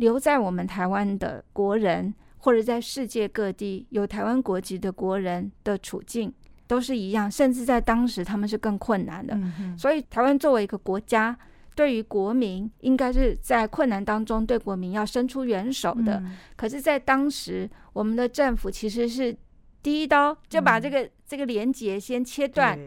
[0.00, 6.32] 留在我们台湾的国人，或者在世界各地有台湾国籍的国人的处境
[6.66, 9.38] 都是一样，甚至在当时他们是更困难的。
[9.76, 11.36] 所以，台湾作为一个国家，
[11.76, 16.22] 对于国民应该是在困难当中对国民要伸出援手的。
[16.56, 19.36] 可是，在当时，我们的政府其实是
[19.82, 22.78] 第一刀就把这个这个连结先切断。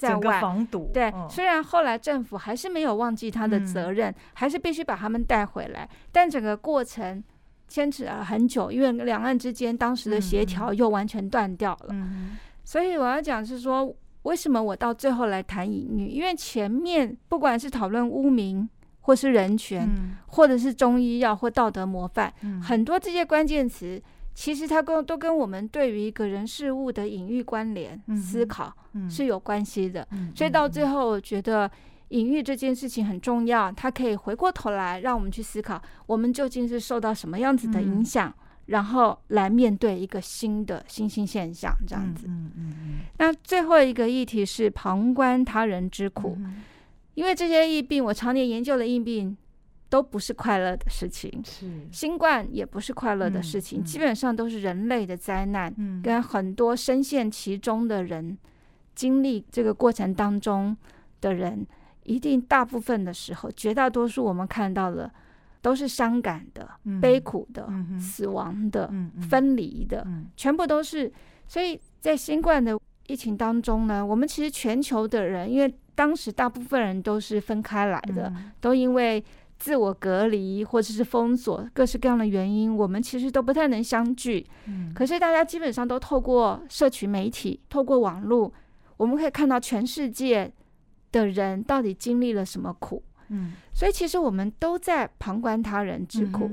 [0.00, 7.22] 在外防堵对，虽然后来政府还是没有忘记他的责任，还是必须把他们带回来，但整个过程
[7.68, 11.94] 牵扯了很久，因为两岸之间当时的协调又完全断掉了。
[12.64, 16.08] 所以我要讲是说，为什么我到最后来谈隐喻？
[16.08, 18.66] 因为前面不管是讨论污名，
[19.02, 19.86] 或是人权，
[20.28, 22.32] 或者是中医药或道德模范，
[22.62, 24.02] 很多这些关键词。
[24.40, 28.74] 其实它跟都跟我们对于一个人事物的隐喻关联思考
[29.06, 31.70] 是有关系的，所以到最后我觉得
[32.08, 38.32] 隐喻这件事情很重要，它可以回过头来让我们去思考，我们究竟是受到什么样子的影响，
[38.64, 42.24] 然后来面对一个新的新兴现象这样子。
[42.26, 43.00] 嗯嗯嗯。
[43.18, 46.38] 那最后一个议题是旁观他人之苦，
[47.12, 49.36] 因为这些疫病，我常年研究的疫病。
[49.90, 51.68] 都不是快乐的事情，是。
[51.90, 58.38] 新冠也不是快乐的事情，基本上都是人类的灾难，跟很多深陷其中的人
[58.94, 60.76] 经历这个过程当中
[61.20, 61.66] 的人，
[62.04, 65.10] 一定大部分的时候，绝大多数我们看到的
[65.60, 66.70] 都是伤感的、
[67.02, 68.88] 悲苦的、死亡的、
[69.28, 71.12] 分离的，全部都是。
[71.48, 79.24] 所以在新冠的疫情当中呢，我们其实全球的人，因为当时大部分人都是分开来的，都因为。
[79.60, 84.44] 自我隔离或者是封锁，各式各样的原因，我们其实都不太能相聚。
[84.64, 88.50] 嗯，可是大家基本上都透过社群媒体，透过网络，
[88.96, 90.50] 我们可以看到全世界
[91.12, 93.02] 的人到底经历了什么苦。
[93.28, 96.50] 嗯，所以其实我们都在旁观他人之苦。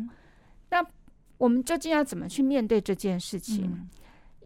[0.69, 0.85] 那
[1.37, 3.87] 我们究竟要怎么去面对这件事情？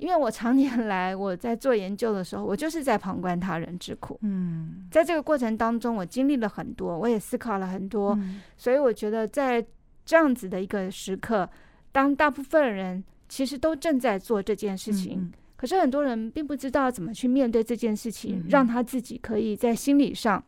[0.02, 4.18] 因为我常年来我在做研究的时候，我就是在旁观他人之苦。
[4.24, 8.18] 嗯，在这个过程当中，我经历了很多，我也思考了很多。
[8.58, 9.64] 所以我觉得，在
[10.04, 11.48] 这样子的一个时刻，
[11.92, 20.44] 当大部分人其实都正在做这件事情，可是很多人并不知道怎么去面对这件事情，让他自己可以在心理上，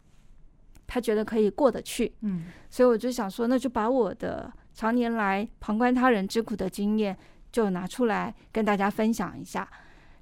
[0.88, 2.12] 他觉得可以过得去。
[2.22, 7.16] 嗯，所以我就想说，那就把我的常年来旁观他人之苦的经验。
[7.54, 9.66] 就拿出来跟大家分享一下，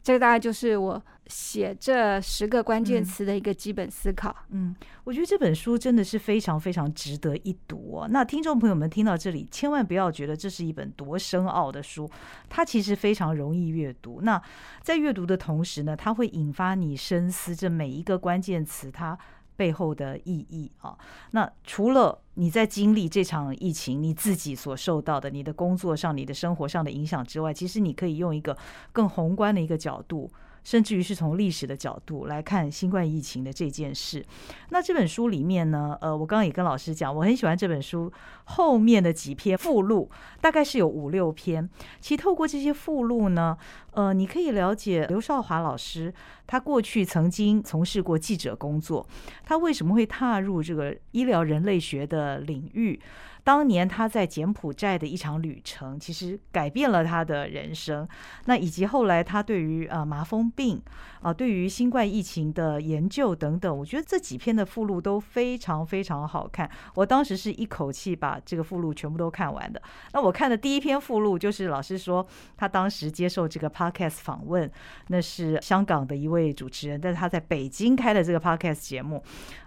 [0.03, 4.35] 这个大概就是我写这十个关键词的一个基本思考。
[4.49, 8.07] 嗯，我觉得这本书真的是非常非常值得一读哦。
[8.09, 12.09] 那听众朋友们听到这里，千万不要觉得这是一本多深奥的书，
[12.49, 14.19] 它其实非常容易阅读。
[14.23, 14.41] 那
[14.81, 19.17] 在阅读的同时呢，它会引发你深思这每一个关键词它。
[19.61, 20.97] 背后的意义啊，
[21.33, 28.57] 那除了你在经历这场疫情，你自己所受到的，你的工作上、你的生活上的影响之外，其实你可以用一个
[28.91, 30.27] 更宏观的一个角度。
[30.63, 34.25] 甚至于是从历史的角度来看新冠疫情的这件事。
[34.69, 38.11] 那这本书里面呢，呃，我刚刚也跟老师讲，我很喜欢这本书
[38.45, 41.69] 后面的几篇附录，大概是有五六篇。
[41.99, 43.57] 其实透过这些附录呢，
[43.91, 46.13] 呃，你可以了解刘少华老师
[46.45, 49.05] 他过去曾经从事过记者工作，
[49.43, 52.99] 他为什么会踏入这个医疗人类学的领域。
[53.43, 58.07] 当年他在柬埔寨的一场旅程，其实改变了他的人生。
[58.45, 60.81] 那以及后来他对于呃麻风病
[61.21, 66.69] 啊，对于新冠疫情的研究等等，我觉得这几篇的附录都非常非常好看。
[66.95, 69.81] 我当时是一口气把这个附录全部都看完的。
[70.13, 72.25] 那我看的第一篇附录就是老师说
[72.57, 74.69] 他当时接受这个 podcast 访问，
[75.07, 79.23] 那是香港的一位主持人，但是他在北京开的这个 podcast 节目。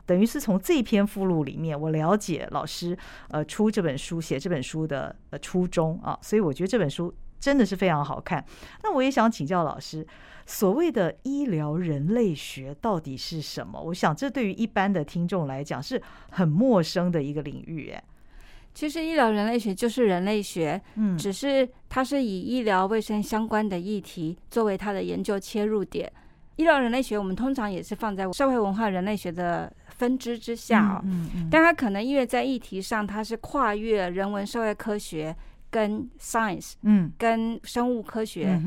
[0.07, 2.97] 等于是从这篇附录里面，我了解老师
[3.29, 8.45] 呃出这本书、写这本书的呃初衷啊，所以我觉得这本书真的是非常好看。
[8.83, 10.07] 那我也想请教老师，
[10.45, 13.81] 所谓的医疗人类学到底是什么？
[13.81, 17.91] 我想这对于一般的听众来讲是很陌生的一个领域。
[17.91, 18.05] 哎，
[18.75, 26.13] 其实医疗人类学就是人类学，嗯，只是它是以医疗卫生相关的议题作为它的研究切入点。
[26.57, 29.73] 医疗人类学我们通常也是放在社会文化人类学的。
[29.97, 35.35] 分支之下，嗯嗯，但它可能因为在议题上，它是跨越人文社会科学
[35.71, 38.61] 跟 science，嗯，跟生物科学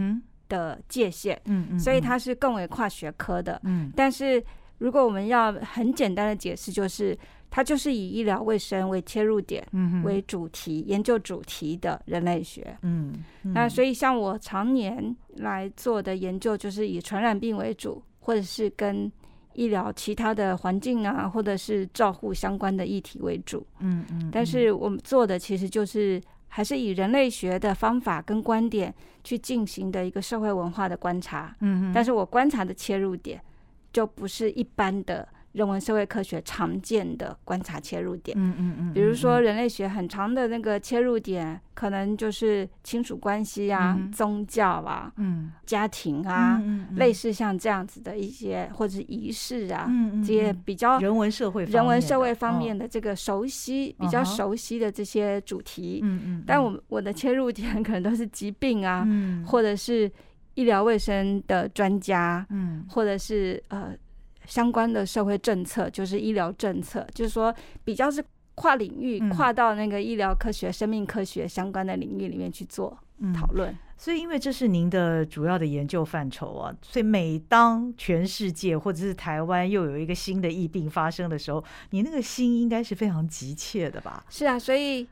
[0.49, 3.91] 的界限，嗯嗯，所以它是更为跨学科的，嗯。
[3.95, 4.43] 但是
[4.77, 7.17] 如果我们要很简单的解释，就是
[7.49, 13.13] 它就是以医疗卫生为切入点，嗯为主题研究主题的人类学，嗯。
[13.43, 19.11] 那所以像我常年来做的研究，就是以传染病为主，或者是跟
[19.57, 28.93] 医疗其他的环境啊，或者是照护相关的议题为主，嗯嗯，但是我们做的其实就是还是以人类学的方法跟观点
[29.23, 33.41] 去进行的一个社会文化的观察，嗯嗯，但是我观察的切入点
[33.91, 35.27] 就不是一般的。
[35.57, 46.61] 人文社会科学常见的观察切入点，嗯嗯嗯，比如说人类学很长的那个切入点，可能就是亲属关系啊、宗教啊、嗯、家庭啊，
[46.97, 49.89] 类似像这样子的一些或者是仪式啊，
[50.23, 59.07] 这些比较人文社会人文社会方面的这个熟悉、比较熟悉的这些主题，嗯嗯，但我我的切入点可能都是疾病啊，
[59.47, 60.11] 或者是
[60.53, 63.91] 医疗卫生的专家，嗯，或者是呃。
[64.47, 68.23] 相关的社会政策就是医疗政策，就是说比较是
[68.55, 72.97] 跨领域，跨到那个医疗科学、生命科学相关的领域里面去做
[73.35, 73.77] 讨论。
[73.99, 84.23] 所以，因为这是您的主要的研究范畴啊，所以每当全世界或者是台湾又有一个新的疫病发生的时候，你那个心应该是非常急切的吧？
[84.29, 85.07] 是啊，所以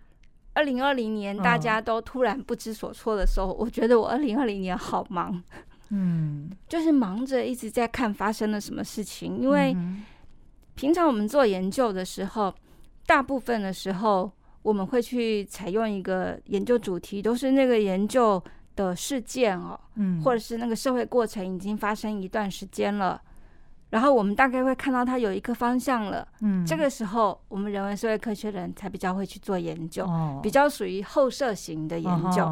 [0.54, 5.44] 二零二零年大家都突然不知所措的时候，我觉得我二零二零年好忙。
[5.90, 9.76] 嗯，就是忙着一直在看发生了什么事情，因为
[10.76, 12.54] 平常我们做研究的时候，
[13.06, 14.32] 大部分的时候
[14.62, 18.44] 我们会去采用一个研究主题，都是那个研究
[18.76, 23.22] 的事件哦，嗯，或者是那个社会过程已经发生一段时间了，
[23.92, 30.06] 然后我们大概会看到它有一个方向了，嗯，这个时候我们人文社会科学人才比较会去做研究，
[30.42, 32.44] 比较属于后设型的研究。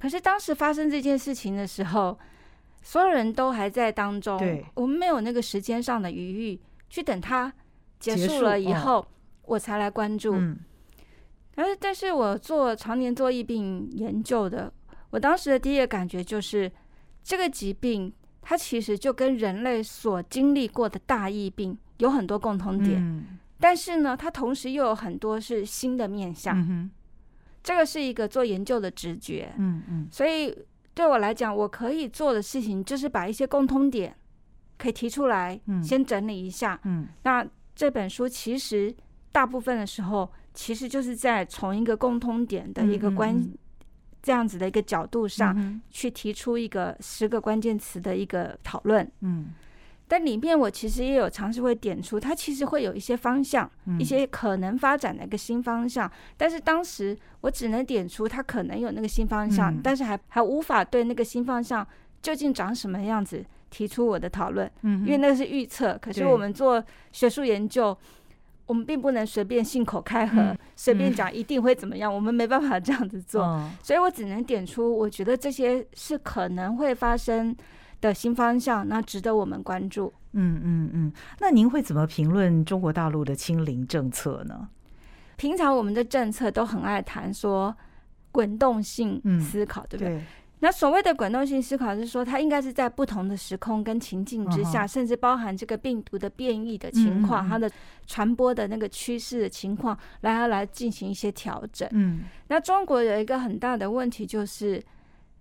[0.00, 2.18] 可是当时发生这件事情的时候，
[2.82, 4.40] 所有人都还在当中，
[4.74, 7.52] 我们没有那个时间上的余裕去等它
[8.00, 9.06] 结束了以后。
[9.42, 10.36] 我才来关注，
[11.56, 14.72] 但是，但是我做常年做疫病研究的，
[15.10, 16.70] 我当时的第一个感觉就是，
[17.24, 23.26] 这个疾病它其实就跟人类所经历过的大疫病有很多共同点，
[23.58, 26.88] 但是呢，它同时又有很多是新的面相。
[27.62, 30.56] 这个是一个做研究的直觉，嗯嗯，所以
[30.94, 34.16] 对我来讲，我可以做的事情就是把一些共通点
[34.78, 36.80] 可以提出来，先整理一下。
[36.84, 38.94] 嗯，那这本书其实。
[39.32, 43.40] 大部分的时候，其实就是在从一个共通点的一个关
[44.20, 49.08] 这样子的一个角度上去提出一个十个关键词的一个讨论。
[49.20, 49.54] 嗯，
[50.10, 56.10] 但里面我其实也有尝试会点出，它其实会有一些方向，一些可能发展的一个新方向。
[56.36, 61.86] 但是当时我只能点出它可能有那个新方向，但是还还无法对那个新方向
[62.20, 64.68] 究竟长什么样子提出我的讨论。
[64.82, 65.96] 嗯，因为那个是预测。
[66.02, 67.96] 可是我们做学术研究。
[68.66, 73.42] 我们并不能随便信口开河，随便讲一定会怎么样，我们没办法这样子做，
[73.82, 77.52] 所以我只能点出，我觉得这些是可能会发生
[78.00, 80.12] 的新方向，那值得我们关注。
[80.32, 84.68] 嗯嗯嗯，那您会怎么评论中国大陆的清零政策呢？
[85.36, 87.74] 平常我们的政策都很爱谈说
[88.30, 90.22] 滚动性思考，对不对？
[90.62, 97.70] 那所谓的滚动性思考是说，它应该是在不同的时空跟情境之下，甚至包含这个病毒的变异的情况，它的
[98.06, 101.88] 传播的那个趋势的情况，来来进行一些调整。
[101.92, 104.80] 嗯，那中国有一个很大的问题，就是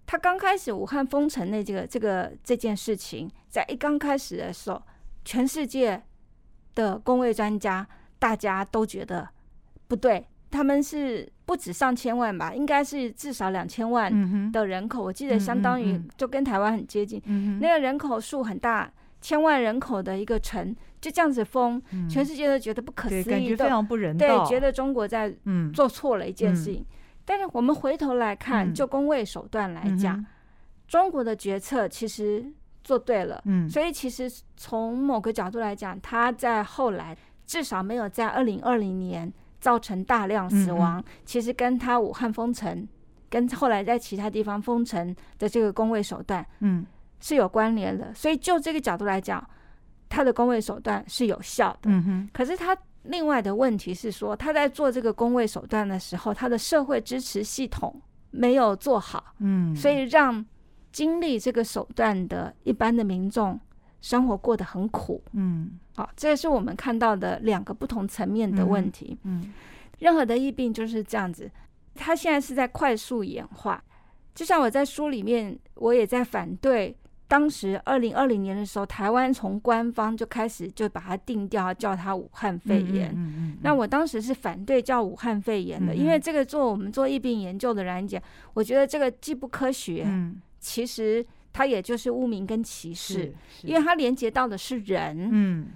[0.09, 4.81] 它刚开始武汉封城那这个这个这件事情，在一刚开始的时候，
[5.23, 6.01] 全世界
[6.73, 7.87] 的工位专家
[8.17, 9.29] 大家都觉得
[9.87, 10.25] 不对。
[10.49, 15.03] 他们是不止上千万吧，应该是至少两千万的人口。
[15.03, 17.21] 我记得相当于就跟台湾很接近，
[17.61, 18.91] 那个人口数很大，
[19.21, 21.79] 千万人口的一个城就这样子封，
[22.09, 25.31] 全世界都觉得不可思议，感觉非常不人道，对，觉得中国在
[25.71, 26.83] 做错了一件事情。
[27.29, 30.25] 但是我们回头来看，就工位手段来讲，
[30.87, 32.43] 中国的决策其实
[32.83, 33.39] 做对了。
[33.45, 34.27] 嗯，所以其实
[34.57, 37.15] 从某个角度来讲，他在后来
[37.45, 39.31] 至少没有在二零二零年。
[39.61, 42.87] 造成大量死亡，其实跟他武汉封城，
[43.29, 46.85] 跟后来在其他地方封城的这个工位手段，嗯，
[47.19, 48.13] 是有关联的。
[48.13, 49.45] 所以就这个角度来讲，
[50.07, 51.91] 他的工位手段是有效的。
[51.91, 52.29] 嗯哼。
[52.31, 52.73] 可是他
[53.09, 58.01] 另外的问题是说，他在做这个工位手段的时候，他的社会支持系统
[58.31, 59.33] 没有做好。
[59.39, 59.75] 嗯。
[59.75, 60.45] 所以让
[60.91, 63.59] 经历这个手段的一般的民众
[64.01, 65.21] 生活过得很苦。
[65.33, 65.71] 嗯。
[65.95, 69.17] 好，这也是我们看到的两个不同层面的问题。
[69.23, 69.51] 嗯，
[69.97, 71.49] 任何的疫病就是这样子，
[71.95, 73.83] 它现在是在快速演化。
[74.33, 76.95] 就像我在书里面，我也在反对
[77.29, 83.13] 当时二零二零年的时候，台湾从官方就开始就把它定调叫它武汉肺炎。
[83.15, 83.57] 嗯嗯。
[83.61, 88.21] 那我当时是反对叫武汉肺炎的，因为这个做我们做疫病研究的人讲，
[88.55, 95.67] 我觉得这个既不科学，嗯，其实它也就是污名跟歧视，因为它连接到的是人，嗯。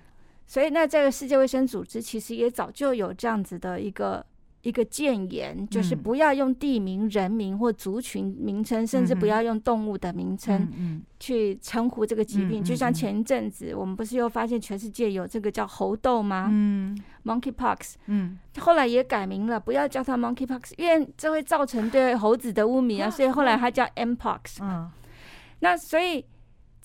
[0.46, 4.24] 所以，那这个世界卫生组织其实也早就有这样子的一个
[4.64, 12.64] 一个谏言，就是不要用地名、人名或族群名称，甚至不要用动物的名称去称呼这个疾病。
[12.64, 16.48] 就像前一阵子，我们不是又发现全世界有这个叫猴痘吗？
[16.52, 17.94] 嗯，Monkeypox。
[18.08, 24.58] 嗯，后来也改名了，不要叫它 Monkeypox，因为这会造成对猴子的污名啊，所以后来它叫 Mpox。
[24.62, 24.90] 嗯，
[25.60, 26.26] 那所以。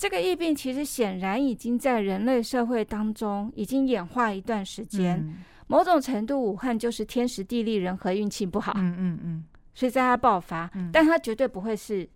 [0.01, 5.29] 这个疫病其实显然已经在人类社会当中已经演化一段时间，
[5.69, 9.45] 某种程度，武汉就是天时地利人和运气不好，嗯嗯嗯，
[9.75, 12.09] 所以在它爆发，但它绝对不会是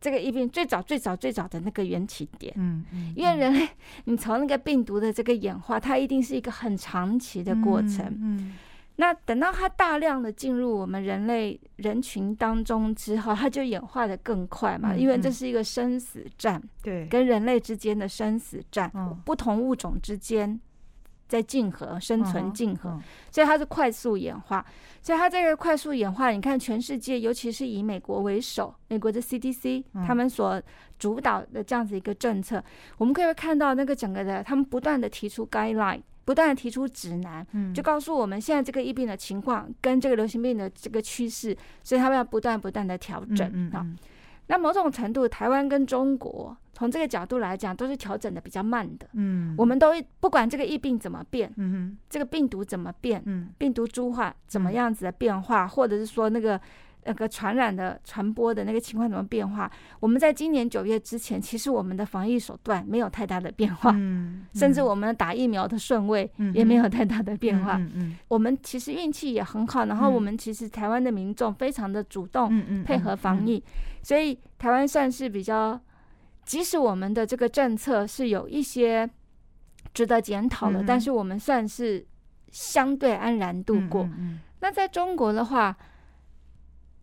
[0.00, 3.68] 这个疫病最早最早最早的那个缘起点，嗯嗯，因为人类
[4.04, 8.56] 你从那个病毒的这个演化，它一定是一个很长期的过程，嗯。
[8.96, 18.92] 那等到它大量的进入我们人类人群当中之后，它就演化的更快嘛，因为这是一个生死战，对，跟人类之间的生死战，
[19.24, 20.60] 不同物种之间
[21.30, 23.00] 在竞合生存竞合，
[23.30, 24.66] 所以它是快速演化。
[25.00, 30.60] 所以它这个快速演化，你看全世界，尤其是以美国为首，美国的 CDC 他们所
[30.98, 32.62] 主导的这样子一个政策，
[32.98, 36.02] 我们可以看到那个整个的，他们不断的提出 guideline。
[36.22, 43.84] 不断的提出指南，就告诉我们现在这个疫病的情况跟这个流行病的这个趋势，所以他们要不断不断的调整啊。
[44.50, 49.06] 那某种程度，台湾跟中国从这个角度来讲，都是调整的比较慢的。
[49.14, 56.60] 嗯，我们都不管这个疫病怎么变，嗯，这个病毒怎么变，嗯，病毒株化怎么样子的变化，或者是说那个。
[57.04, 59.70] 那个传染的传播的那个情况怎么变化？
[60.00, 63.90] 我们在今年九月之前，其实我们的防疫手段没有太大的变化，
[64.54, 67.80] 甚至我们打疫苗的顺位也没有太大的变化。
[68.28, 73.62] 我们其实运气也很好，然后我们其实台湾的民众非常的主动配合防疫，
[74.02, 75.80] 所以台湾算是比较，
[76.44, 79.08] 即使我们的这个政策是有一些
[79.94, 82.06] 值得检讨的，但是我们算是
[82.50, 84.06] 相对安然度过。
[84.60, 85.74] 那在中国的话。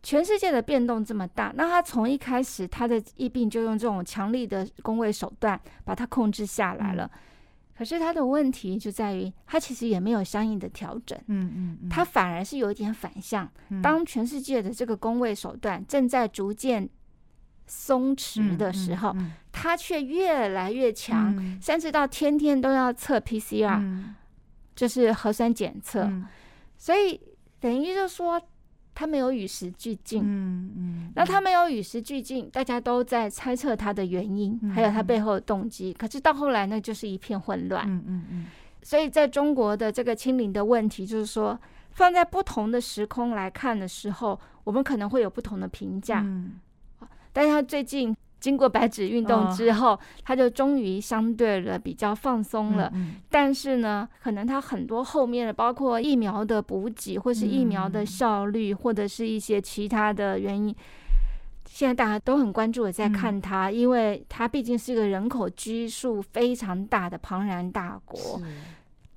[0.08, 7.12] 全世界的变动这么大，那他从一开始他的疫病就用这种强力的工位手段把它控制下来了。
[7.78, 11.20] 可是他的问题就在于，他其实也没有相应的调整。
[11.28, 13.52] 嗯嗯，他反而是有一点反向。
[13.84, 16.90] 当全世界的这个工位手段正在逐渐
[17.66, 19.14] 松弛的时候，
[19.52, 24.06] 他却越来越强，甚至到天天都要测 PCR，
[24.74, 26.10] 就是核酸检测。
[26.78, 27.20] 所以
[27.60, 28.42] 等于就说。
[29.00, 35.94] 他没有与时俱进，嗯嗯，那他没有与时俱进，大家都在猜测他的原因，还有他背后的动机。
[35.94, 38.46] 可是到后来呢，就是一片混乱，嗯嗯嗯。
[38.82, 41.60] 所以在中国的这个清零的问题，就是说
[41.92, 46.24] 放在不同的时空来看的时候，我们可能会有不同的评价。
[46.26, 46.54] 嗯，
[47.32, 48.18] 但是他最近。
[48.48, 52.90] 经过白纸运动之后，他就终于相对的比较放松了。
[53.30, 60.74] 但是呢，可能他很多后面的，包括疫苗的补给，或是疫苗的效率，或者是一些其他的原因，
[61.66, 68.42] 现在大家都很关注的在看他，因为他毕竟是一个人口基数非常大的庞然大国，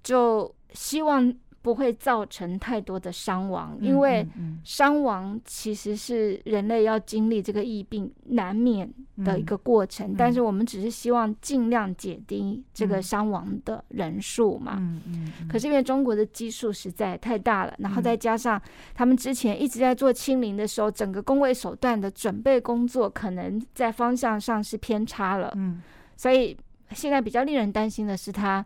[0.03, 1.33] 就希望。
[1.63, 4.27] 不会造成太多的伤亡，因为
[4.65, 8.91] 伤亡其实是人类要经历这个疫病难免
[9.25, 10.15] 的一个过程。
[10.17, 14.77] 但是我们只是希望尽量减低这个伤亡的人数嘛。
[14.79, 15.49] 嗯嗯。
[15.51, 18.61] 可是因为中国的基数实在太大了，然后再加上
[18.95, 25.53] 他们之前一直在做清零的时候，整个工位手段的准备工作可能在方向上是偏差了。
[25.57, 25.83] 嗯。
[26.17, 26.57] 所以
[26.93, 28.65] 现在比较令人担心的是，它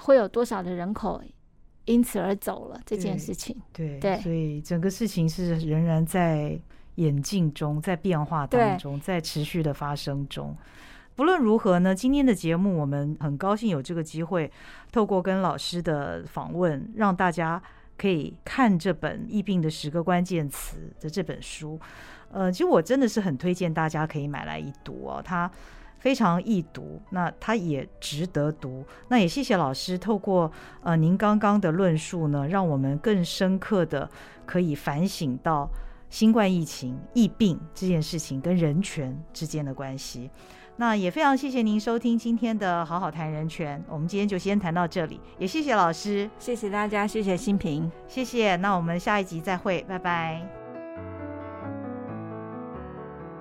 [0.00, 1.22] 会有多少的人口？
[1.84, 6.56] 因此而走了这件事情，对对，所以整个事情是仍然在
[6.94, 10.56] 演进中，在变化当中，在持续的发生中。
[11.14, 14.50] 不论如何呢，今天的节目我们很高兴有这个机会，
[14.92, 17.60] 透过跟老师的访问，让大家
[17.98, 21.78] 可以看这本《疫病的十个关键词》的这本书。
[22.30, 25.50] 呃，其实我真的是很推荐大家可以买来一读哦，它。
[26.02, 28.84] 非常易读，那它也值得读。
[29.06, 30.50] 那也谢谢老师，透过
[30.82, 34.10] 呃您刚刚的论述呢，让我们更深刻的
[34.44, 35.70] 可以反省到
[36.10, 40.28] 新冠疫情疫病这件事情跟人权之间的关系。
[40.76, 45.20] 那也非常谢谢您收听今天的好好谈人权，我们今天就先谈到这里。
[45.38, 48.56] 也谢谢老师，谢谢大家，谢谢新平，谢谢。
[48.56, 50.61] 那我们下一集再会，拜拜。